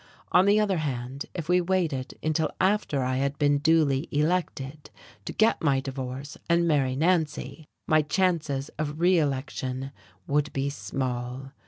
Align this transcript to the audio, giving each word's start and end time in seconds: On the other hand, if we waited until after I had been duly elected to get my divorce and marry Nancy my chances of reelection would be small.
On 0.31 0.47
the 0.47 0.59
other 0.59 0.79
hand, 0.79 1.27
if 1.35 1.47
we 1.47 1.61
waited 1.61 2.17
until 2.23 2.49
after 2.59 3.03
I 3.03 3.17
had 3.17 3.37
been 3.37 3.59
duly 3.59 4.07
elected 4.09 4.89
to 5.25 5.31
get 5.31 5.61
my 5.61 5.79
divorce 5.79 6.39
and 6.49 6.67
marry 6.67 6.95
Nancy 6.95 7.67
my 7.87 8.01
chances 8.01 8.69
of 8.79 8.99
reelection 8.99 9.91
would 10.25 10.51
be 10.53 10.71
small. 10.71 11.51